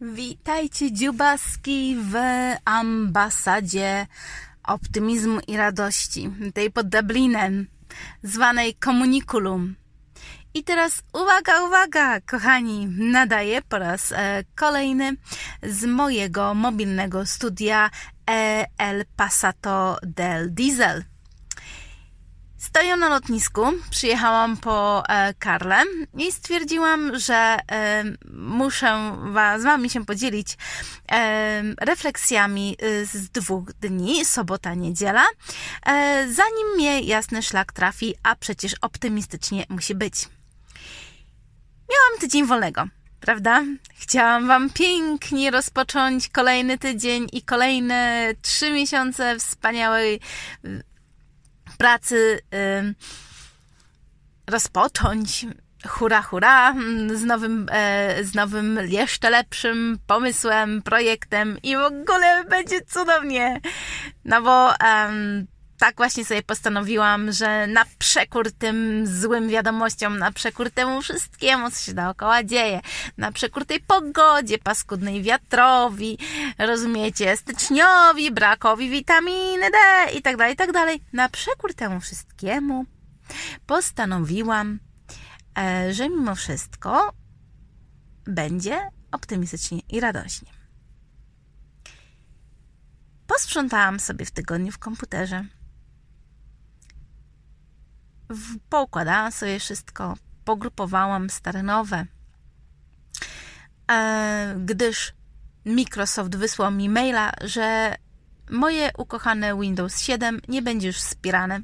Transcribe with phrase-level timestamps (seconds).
[0.00, 2.14] Witajcie dziubaski w
[2.64, 4.06] ambasadzie
[4.64, 7.66] optymizmu i radości, tej pod Dublinem,
[8.22, 9.74] zwanej Komunikulum.
[10.54, 15.16] I teraz uwaga, uwaga, kochani, nadaję po raz e, kolejny
[15.62, 17.90] z mojego mobilnego studia
[18.78, 21.04] El Passato del Diesel.
[22.58, 25.82] Stoję na lotnisku, przyjechałam po e, Karle
[26.14, 29.16] i stwierdziłam, że e, muszę
[29.58, 30.56] z Wami się podzielić
[31.12, 35.24] e, refleksjami e, z dwóch dni, sobota, niedziela,
[36.30, 40.14] zanim mnie jasny szlak trafi, a przecież optymistycznie musi być.
[41.90, 42.84] Miałam tydzień wolnego,
[43.20, 43.62] prawda?
[43.94, 50.20] Chciałam Wam pięknie rozpocząć kolejny tydzień i kolejne trzy miesiące wspaniałej
[51.78, 52.40] pracy
[54.46, 55.46] rozpocząć.
[55.88, 56.74] Hura, hura,
[57.14, 63.60] z nowym, e, z nowym, jeszcze lepszym pomysłem, projektem i w ogóle będzie cudownie.
[64.24, 64.72] No bo
[65.78, 71.82] tak właśnie sobie postanowiłam, że na przekór tym złym wiadomościom, na przekór temu wszystkiemu, co
[71.82, 72.80] się dookoła dzieje,
[73.16, 76.18] na przekór tej pogodzie paskudnej, wiatrowi,
[76.58, 79.78] rozumiecie, styczniowi, brakowi witaminy D
[80.18, 82.84] i tak dalej, i tak dalej, na przekór temu wszystkiemu
[83.66, 84.78] postanowiłam,
[85.58, 87.12] e, że mimo wszystko
[88.24, 88.80] będzie
[89.12, 90.48] optymistycznie i radośnie.
[93.26, 95.44] Posprzątałam sobie w tygodniu w komputerze
[98.68, 102.06] poukładałam sobie wszystko, pogrupowałam stare nowe,
[103.90, 105.12] e, gdyż
[105.64, 107.94] Microsoft wysłał mi maila, że
[108.50, 111.60] moje ukochane Windows 7 nie będzie już wspierane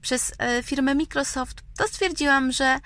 [0.00, 2.78] przez e, firmę Microsoft, to stwierdziłam, że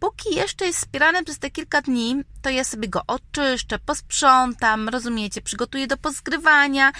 [0.00, 5.42] póki jeszcze jest wspierane przez te kilka dni, to ja sobie go oczyszczę, posprzątam, rozumiecie,
[5.42, 6.92] przygotuję do pozgrywania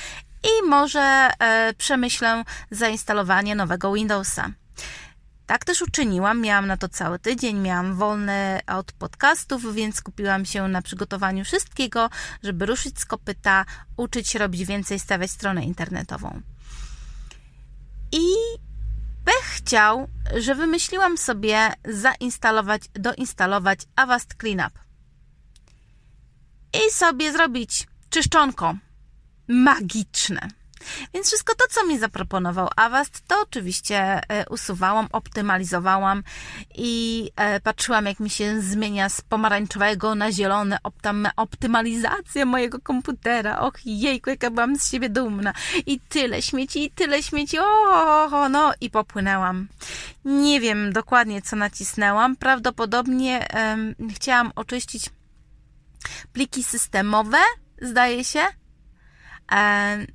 [0.44, 4.50] i może e, przemyślę zainstalowanie nowego Windowsa.
[5.46, 6.40] Tak też uczyniłam.
[6.40, 12.10] Miałam na to cały tydzień, miałam wolne od podcastów, więc skupiłam się na przygotowaniu wszystkiego,
[12.42, 13.64] żeby ruszyć z kopyta,
[13.96, 16.40] uczyć się robić więcej, stawiać stronę internetową.
[18.12, 18.26] I
[19.24, 24.78] pech chciał, że wymyśliłam sobie zainstalować, doinstalować Avast Cleanup.
[26.74, 28.74] I sobie zrobić czyszczonko
[29.48, 30.48] magiczne.
[31.14, 36.22] Więc wszystko to, co mi zaproponował Avast, to oczywiście e, usuwałam, optymalizowałam
[36.74, 40.78] i e, patrzyłam, jak mi się zmienia z pomarańczowego na zielone
[41.36, 43.58] optymalizacja mojego komputera.
[43.58, 45.52] Och, jejku, jaka byłam z siebie dumna.
[45.86, 47.58] I tyle śmieci, i tyle śmieci.
[47.58, 49.68] O, no i popłynęłam.
[50.24, 52.36] Nie wiem dokładnie, co nacisnęłam.
[52.36, 55.10] Prawdopodobnie um, chciałam oczyścić
[56.32, 57.38] pliki systemowe,
[57.82, 58.40] zdaje się.
[59.52, 60.06] Um,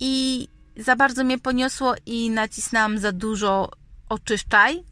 [0.00, 3.70] i za bardzo mnie poniosło i nacisnęłam za dużo
[4.08, 4.84] oczyszczaj,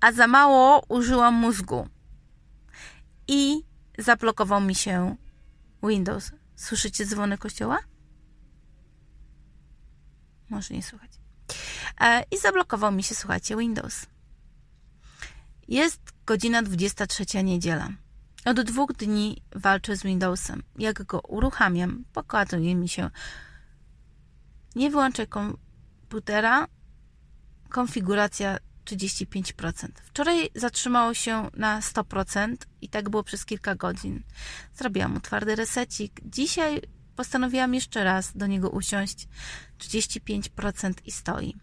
[0.00, 1.88] a za mało użyłam mózgu.
[3.28, 3.62] I
[3.98, 5.16] zablokował mi się
[5.82, 6.32] Windows.
[6.56, 7.78] Słyszycie dzwony kościoła?
[10.50, 11.10] Może nie słuchać.
[12.00, 14.06] E, I zablokował mi się, słuchajcie, Windows.
[15.68, 17.88] Jest godzina 23 niedziela.
[18.44, 20.62] Od dwóch dni walczę z Windowsem.
[20.78, 23.10] Jak go uruchamiam, pokazuje mi się
[24.76, 26.68] nie wyłączaj komputera.
[27.68, 29.88] Konfiguracja 35%.
[30.04, 34.22] Wczoraj zatrzymało się na 100% i tak było przez kilka godzin.
[34.74, 36.20] Zrobiłam mu twardy resecik.
[36.24, 36.80] Dzisiaj
[37.16, 39.28] postanowiłam jeszcze raz do niego usiąść.
[39.78, 41.54] 35% i stoi.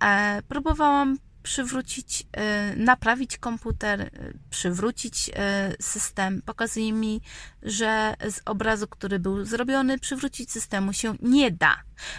[0.00, 4.10] E, próbowałam przywrócić, e, naprawić komputer, e,
[4.50, 6.42] przywrócić e, system.
[6.42, 7.20] Pokazuje mi,
[7.62, 11.76] że z obrazu, który był zrobiony, przywrócić systemu się nie da,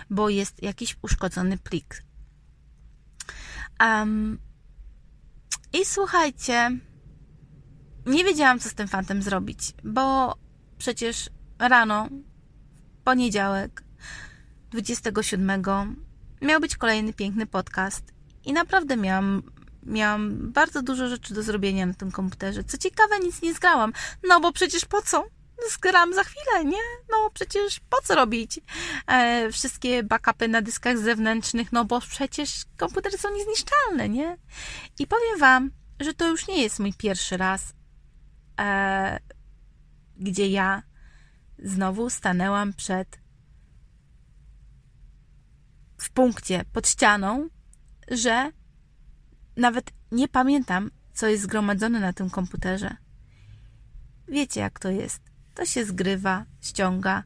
[0.09, 2.03] bo jest jakiś uszkodzony plik.
[3.81, 4.39] Um,
[5.73, 6.69] I słuchajcie,
[8.06, 10.35] nie wiedziałam, co z tym fantem zrobić, bo
[10.78, 12.09] przecież rano,
[13.04, 13.83] poniedziałek,
[14.71, 15.63] 27,
[16.42, 19.44] miał być kolejny piękny podcast i naprawdę miałam,
[19.83, 22.63] miałam bardzo dużo rzeczy do zrobienia na tym komputerze.
[22.63, 23.94] Co ciekawe, nic nie zgrałam.
[24.27, 25.25] No bo przecież po co?
[25.71, 26.81] Zgram za chwilę, nie?
[27.12, 28.59] No przecież po co robić
[29.07, 31.71] e, wszystkie backupy na dyskach zewnętrznych?
[31.71, 34.38] No bo przecież komputery są niezniszczalne, nie?
[35.00, 37.74] I powiem Wam, że to już nie jest mój pierwszy raz,
[38.59, 39.19] e,
[40.18, 40.83] gdzie ja
[41.63, 43.19] znowu stanęłam przed
[45.97, 47.50] w punkcie pod ścianą
[48.11, 48.51] że
[49.56, 52.95] nawet nie pamiętam, co jest zgromadzone na tym komputerze.
[54.27, 55.21] Wiecie, jak to jest.
[55.56, 57.23] to się zgrywa, ściąga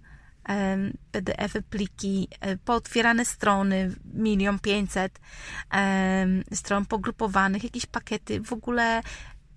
[1.11, 5.19] PDF-y, pliki, e, pootwierane strony, milion pięćset
[6.53, 9.01] stron pogrupowanych, jakieś pakiety, w ogóle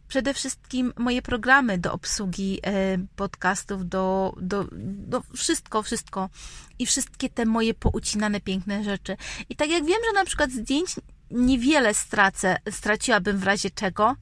[0.08, 6.30] przede wszystkim moje programy do obsługi e, podcastów, do, do, do wszystko, wszystko
[6.78, 9.16] i wszystkie te moje poucinane piękne rzeczy.
[9.48, 10.94] I tak jak wiem, że na przykład zdjęć
[11.30, 14.16] niewiele stracę, straciłabym w razie czego,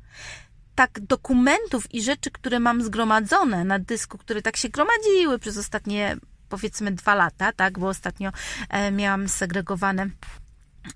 [0.74, 6.16] tak dokumentów i rzeczy, które mam zgromadzone na dysku, które tak się gromadziły przez ostatnie
[6.48, 8.30] powiedzmy dwa lata, tak, bo ostatnio
[8.68, 10.10] e, miałam segregowane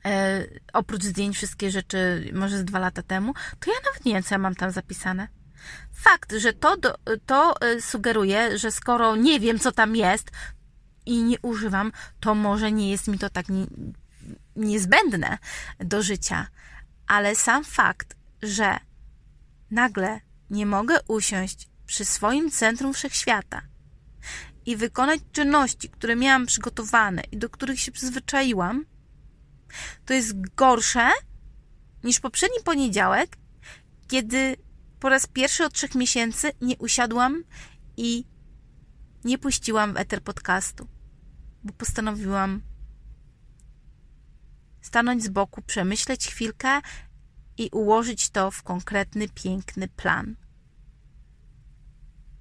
[0.04, 4.22] e, oprócz zdjęć wszystkie rzeczy może z dwa lata temu, to ja nawet nie wiem,
[4.22, 5.28] co ja mam tam zapisane.
[5.92, 6.76] Fakt, że to,
[7.26, 10.30] to e, sugeruje, że skoro nie wiem, co tam jest
[11.06, 13.46] i nie używam, to może nie jest mi to tak
[14.58, 15.38] niezbędne
[15.78, 16.46] do życia.
[17.06, 18.76] Ale sam fakt, że
[19.70, 20.20] nagle
[20.50, 23.62] nie mogę usiąść przy swoim centrum wszechświata
[24.66, 28.84] i wykonać czynności, które miałam przygotowane i do których się przyzwyczaiłam,
[30.06, 31.08] to jest gorsze
[32.04, 33.36] niż poprzedni poniedziałek,
[34.08, 34.56] kiedy
[35.00, 37.44] po raz pierwszy od trzech miesięcy nie usiadłam
[37.96, 38.24] i
[39.24, 40.88] nie puściłam w eter podcastu,
[41.64, 42.62] bo postanowiłam
[44.88, 46.80] stanąć z boku, przemyśleć chwilkę
[47.58, 50.36] i ułożyć to w konkretny, piękny plan.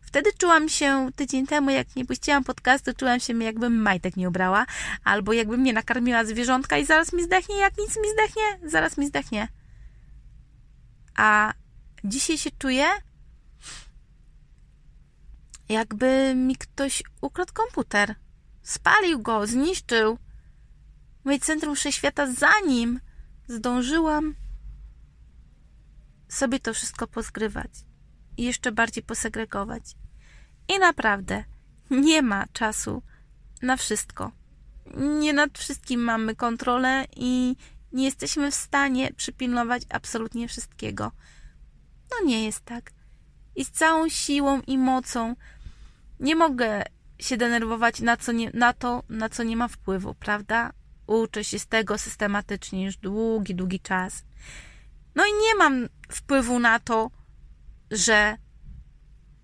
[0.01, 4.65] Wtedy czułam się tydzień temu, jak nie puściłam podcastu, czułam się jakbym majtek nie ubrała,
[5.03, 9.07] albo jakbym mnie nakarmiła zwierzątka i zaraz mi zdechnie, jak nic mi zdechnie, zaraz mi
[9.07, 9.47] zdechnie.
[11.17, 11.53] A
[12.03, 12.85] dzisiaj się czuję,
[15.69, 18.15] jakby mi ktoś ukradł komputer.
[18.63, 20.17] Spalił go, zniszczył.
[21.27, 22.99] Moje centrum wszechświata zanim
[23.47, 24.35] zdążyłam
[26.27, 27.71] sobie to wszystko pozgrywać
[28.37, 29.83] i jeszcze bardziej posegregować.
[30.67, 31.43] I naprawdę
[31.89, 33.03] nie ma czasu
[33.61, 34.31] na wszystko.
[35.19, 37.55] Nie nad wszystkim mamy kontrolę i
[37.91, 41.11] nie jesteśmy w stanie przypilnować absolutnie wszystkiego.
[42.11, 42.91] No nie jest tak.
[43.55, 45.35] I z całą siłą i mocą
[46.19, 46.83] nie mogę
[47.19, 50.73] się denerwować na, co nie, na to, na co nie ma wpływu, prawda?
[51.07, 54.23] Uczę się z tego systematycznie już długi, długi czas.
[55.15, 57.11] No i nie mam wpływu na to,
[57.91, 58.37] że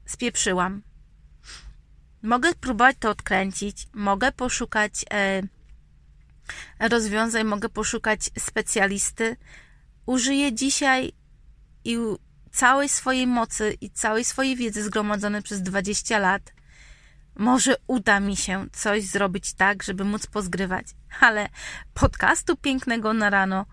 [0.05, 0.81] spieprzyłam.
[2.21, 5.41] Mogę próbować to odkręcić, mogę poszukać e,
[6.79, 9.37] rozwiązań, mogę poszukać specjalisty.
[10.05, 11.11] Użyję dzisiaj
[11.83, 11.97] i
[12.51, 16.53] całej swojej mocy i całej swojej wiedzy zgromadzonej przez 20 lat.
[17.35, 20.85] Może uda mi się coś zrobić tak, żeby móc pozgrywać,
[21.19, 21.49] ale
[21.93, 23.65] podcastu pięknego na rano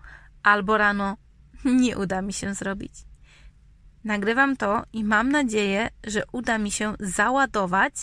[0.43, 1.17] albo rano
[1.65, 2.93] nie uda mi się zrobić.
[4.03, 7.93] Nagrywam to i mam nadzieję, że uda mi się załadować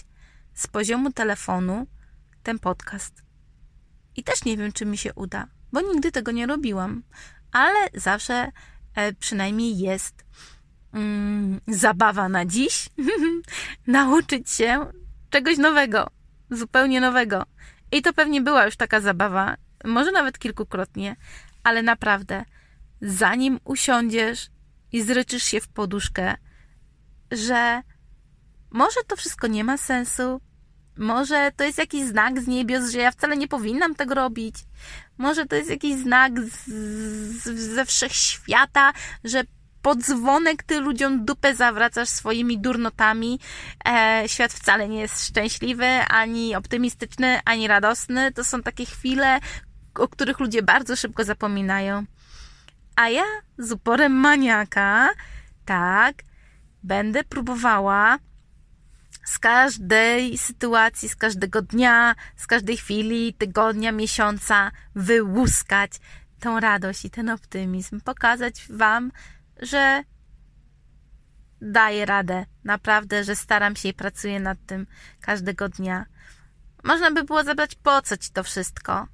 [0.54, 1.86] z poziomu telefonu
[2.42, 3.22] ten podcast.
[4.16, 7.02] I też nie wiem, czy mi się uda, bo nigdy tego nie robiłam,
[7.52, 8.52] ale zawsze
[8.94, 10.24] e, przynajmniej jest
[10.92, 12.88] mm, zabawa na dziś
[13.86, 14.86] nauczyć się
[15.30, 16.06] czegoś nowego,
[16.50, 17.44] zupełnie nowego.
[17.92, 21.16] I to pewnie była już taka zabawa, może nawet kilkukrotnie,
[21.64, 22.44] ale naprawdę,
[23.00, 24.50] zanim usiądziesz
[24.92, 26.34] i zryczysz się w poduszkę,
[27.32, 27.82] że
[28.70, 30.40] może to wszystko nie ma sensu,
[30.96, 34.56] może to jest jakiś znak z niebios, że ja wcale nie powinnam tego robić.
[35.18, 36.66] Może to jest jakiś znak z,
[37.42, 38.92] z, ze wszechświata,
[39.24, 39.44] że
[39.88, 43.40] podzwonek ty ludziom dupę zawracasz swoimi durnotami.
[43.88, 48.32] E, świat wcale nie jest szczęśliwy, ani optymistyczny, ani radosny.
[48.32, 49.40] To są takie chwile,
[49.94, 52.04] o których ludzie bardzo szybko zapominają.
[52.96, 53.22] A ja
[53.58, 55.08] z uporem maniaka,
[55.64, 56.14] tak,
[56.82, 58.18] będę próbowała
[59.24, 65.92] z każdej sytuacji, z każdego dnia, z każdej chwili, tygodnia, miesiąca wyłuskać
[66.40, 69.12] tą radość i ten optymizm, pokazać Wam,
[69.58, 70.04] że
[71.60, 74.86] daję radę, naprawdę, że staram się i pracuję nad tym
[75.20, 76.06] każdego dnia.
[76.84, 79.06] Można by było zabrać po co ci to wszystko,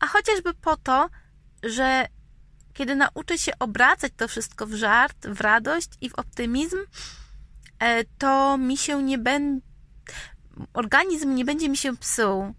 [0.00, 1.10] a chociażby po to,
[1.62, 2.06] że
[2.72, 6.76] kiedy nauczę się obracać to wszystko w żart, w radość i w optymizm,
[7.78, 9.66] e, to mi się nie będzie,
[10.72, 12.54] organizm nie będzie mi się psuł.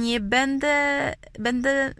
[0.00, 1.94] Nie będę, będę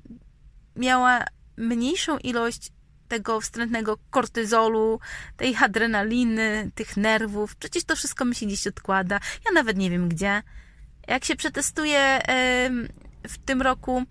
[0.76, 1.24] miała
[1.56, 2.72] mniejszą ilość
[3.08, 5.00] tego wstrętnego kortyzolu,
[5.36, 7.56] tej adrenaliny, tych nerwów.
[7.56, 9.20] Przecież to wszystko mi się gdzieś odkłada.
[9.44, 10.42] Ja nawet nie wiem gdzie.
[11.08, 12.20] Jak się przetestuję
[13.28, 14.06] w tym roku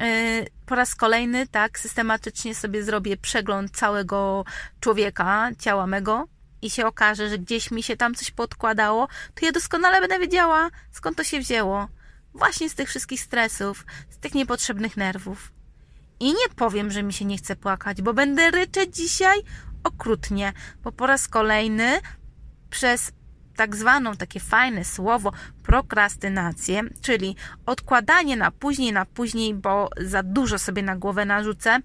[0.00, 4.44] E, po raz kolejny, tak, systematycznie sobie zrobię przegląd całego
[4.80, 6.28] człowieka, ciała mego,
[6.62, 10.70] i się okaże, że gdzieś mi się tam coś podkładało, to ja doskonale będę wiedziała,
[10.92, 11.88] skąd to się wzięło.
[12.34, 15.52] Właśnie z tych wszystkich stresów, z tych niepotrzebnych nerwów.
[16.22, 19.38] I nie powiem, że mi się nie chce płakać, bo będę ryczeć dzisiaj
[19.84, 20.52] okrutnie,
[20.82, 22.00] bo po raz kolejny
[22.70, 23.12] przez
[23.56, 27.36] tak zwaną takie fajne słowo prokrastynację, czyli
[27.66, 31.78] odkładanie na później, na później, bo za dużo sobie na głowę narzucę,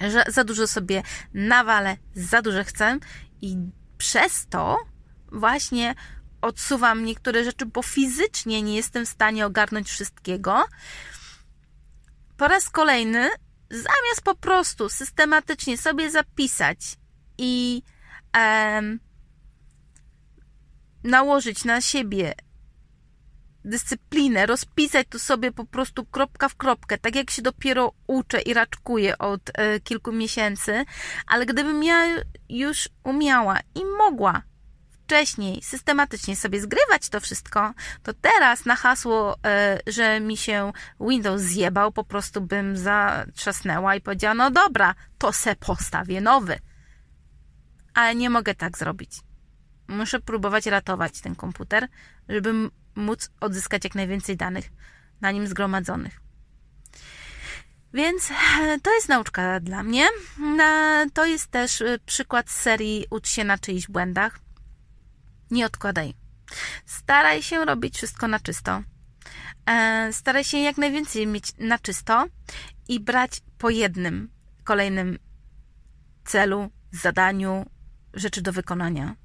[0.00, 1.02] że za dużo sobie
[1.34, 2.98] nawalę, za dużo chcę
[3.40, 3.56] i
[3.98, 4.78] przez to
[5.32, 5.94] właśnie
[6.40, 10.64] odsuwam niektóre rzeczy, bo fizycznie nie jestem w stanie ogarnąć wszystkiego.
[12.36, 13.28] Po raz kolejny,
[13.70, 16.78] zamiast po prostu systematycznie sobie zapisać
[17.38, 17.82] i
[18.34, 19.00] um,
[21.04, 22.34] nałożyć na siebie
[23.64, 28.54] dyscyplinę, rozpisać to sobie po prostu kropka w kropkę, tak jak się dopiero uczę i
[28.54, 30.84] raczkuję od e, kilku miesięcy,
[31.26, 32.06] ale gdybym ja
[32.48, 34.42] już umiała i mogła
[35.06, 41.42] wcześniej systematycznie sobie zgrywać to wszystko, to teraz na hasło, e, że mi się Windows
[41.42, 46.58] zjebał, po prostu bym zatrzasnęła i powiedziała, no dobra, to se postawię nowy.
[47.94, 49.12] Ale nie mogę tak zrobić.
[49.88, 51.88] Muszę próbować ratować ten komputer,
[52.28, 54.70] żeby móc odzyskać jak najwięcej danych
[55.20, 56.20] na nim zgromadzonych.
[57.94, 60.08] Więc e, to jest nauczka dla mnie.
[61.14, 64.45] To jest też e, przykład serii Ucz się na czyichś błędach.
[65.50, 66.14] Nie odkładaj.
[66.86, 68.82] Staraj się robić wszystko na czysto.
[69.66, 72.26] E, staraj się jak najwięcej mieć na czysto
[72.88, 74.30] i brać po jednym
[74.64, 75.18] kolejnym
[76.24, 77.66] celu, zadaniu,
[78.14, 79.16] rzeczy do wykonania.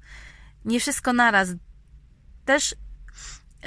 [0.64, 1.48] Nie wszystko naraz.
[2.44, 2.74] Też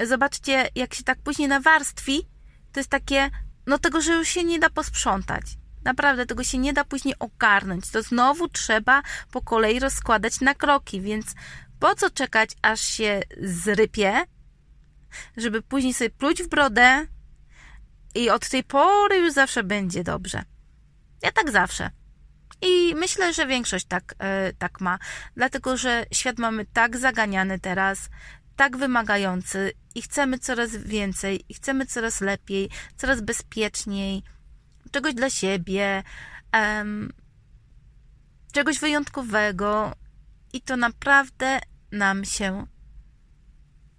[0.07, 2.27] zobaczcie, jak się tak później nawarstwi,
[2.71, 3.29] to jest takie,
[3.65, 5.43] no tego, że już się nie da posprzątać.
[5.83, 7.89] Naprawdę tego się nie da później ogarnąć.
[7.89, 11.25] To znowu trzeba po kolei rozkładać na kroki, więc
[11.79, 14.25] po co czekać, aż się zrypie,
[15.37, 17.07] żeby później sobie pluć w brodę
[18.15, 20.43] i od tej pory już zawsze będzie dobrze.
[21.23, 21.89] Ja tak zawsze.
[22.61, 24.99] I myślę, że większość tak, yy, tak ma,
[25.35, 28.09] dlatego że świat mamy tak zaganiany teraz,
[28.55, 34.23] tak wymagający i chcemy coraz więcej, i chcemy coraz lepiej, coraz bezpieczniej,
[34.91, 36.03] czegoś dla siebie,
[38.51, 39.95] czegoś wyjątkowego,
[40.55, 41.59] i to naprawdę
[41.91, 42.67] nam się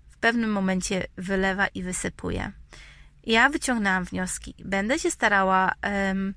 [0.09, 2.53] w pewnym momencie wylewa i wysypuje.
[3.25, 4.55] Ja wyciągnęłam wnioski.
[4.65, 6.35] Będę się starała um,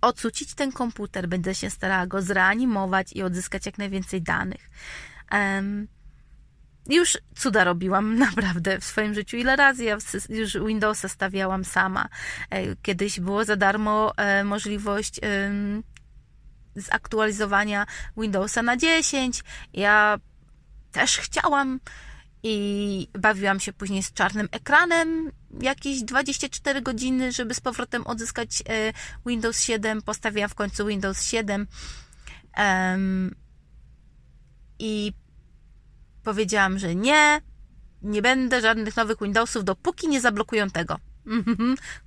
[0.00, 4.70] ocucić ten komputer, będę się starała go zreanimować i odzyskać jak najwięcej danych.
[5.32, 5.88] Um,
[6.88, 9.36] już cuda robiłam naprawdę w swoim życiu.
[9.36, 9.96] Ile razy ja
[10.28, 12.08] już Windowsa stawiałam sama.
[12.50, 15.20] E, kiedyś było za darmo e, możliwość
[16.74, 17.86] zaktualizowania
[18.16, 19.42] Windowsa na 10.
[19.72, 20.18] Ja
[20.92, 21.80] też chciałam
[22.42, 28.92] i bawiłam się później z czarnym ekranem jakieś 24 godziny, żeby z powrotem odzyskać e,
[29.26, 30.02] Windows 7.
[30.02, 31.66] Postawiłam w końcu Windows 7
[32.58, 33.34] um,
[34.78, 35.12] i
[36.22, 37.40] powiedziałam, że nie,
[38.02, 40.98] nie będę żadnych nowych Windowsów, dopóki nie zablokują tego.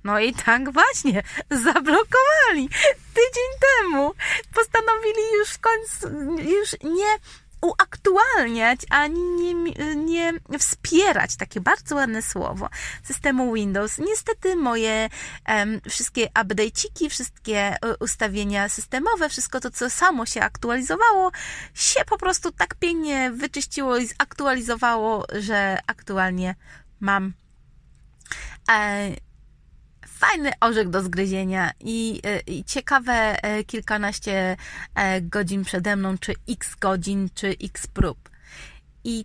[0.04, 2.68] No i tak właśnie, zablokowali
[3.14, 4.14] tydzień temu.
[4.54, 6.08] Postanowili już w końcu,
[6.42, 7.18] już nie
[7.60, 12.68] uaktualniać, ani nie, nie wspierać, takie bardzo ładne słowo,
[13.04, 13.98] systemu Windows.
[13.98, 15.08] Niestety moje
[15.48, 21.30] um, wszystkie update'iki, wszystkie e, ustawienia systemowe, wszystko to, co samo się aktualizowało,
[21.74, 26.54] się po prostu tak pięknie wyczyściło i zaktualizowało, że aktualnie
[27.00, 27.32] mam
[30.06, 34.56] fajny orzech do zgryzienia i, e, i ciekawe e, kilkanaście
[34.94, 38.30] e, godzin przede mną, czy x godzin, czy x prób.
[39.04, 39.24] I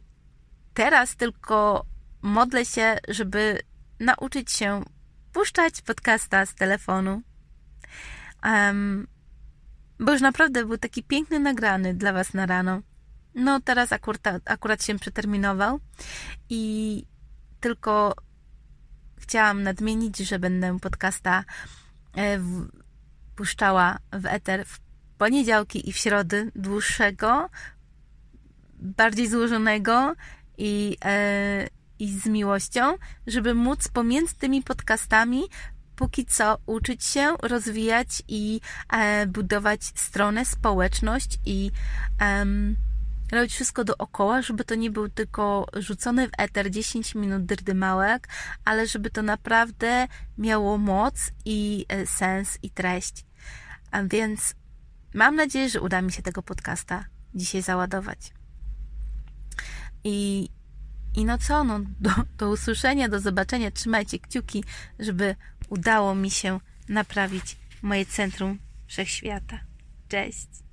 [0.73, 1.85] teraz tylko
[2.21, 3.59] modlę się, żeby
[3.99, 4.83] nauczyć się
[5.33, 7.21] puszczać podcasta z telefonu.
[8.43, 9.07] Um,
[9.99, 12.81] bo już naprawdę był taki piękny nagrany dla Was na rano.
[13.35, 15.79] No teraz akurat, akurat się przeterminował
[16.49, 17.05] i
[17.59, 18.15] tylko
[19.21, 21.43] chciałam nadmienić, że będę podcasta
[22.13, 22.67] e, w,
[23.35, 24.79] puszczała w eter w
[25.17, 27.49] poniedziałki i w środy dłuższego,
[28.79, 30.13] bardziej złożonego
[30.57, 31.67] i, e,
[31.99, 32.97] i z miłością,
[33.27, 35.43] żeby móc pomiędzy tymi podcastami
[35.95, 38.61] póki co uczyć się, rozwijać i
[38.93, 41.71] e, budować stronę, społeczność i
[43.31, 48.27] robić wszystko dookoła, żeby to nie był tylko rzucony w eter 10 minut drdymałek,
[48.65, 50.07] ale żeby to naprawdę
[50.37, 53.25] miało moc i e, sens i treść.
[53.91, 54.55] A więc
[55.13, 58.33] mam nadzieję, że uda mi się tego podcasta dzisiaj załadować.
[60.03, 60.49] I,
[61.15, 63.71] i no co, no, do, do usłyszenia, do zobaczenia.
[63.71, 64.63] Trzymajcie kciuki,
[64.99, 65.35] żeby
[65.69, 66.59] udało mi się
[66.89, 69.59] naprawić moje centrum wszechświata.
[70.07, 70.70] Cześć!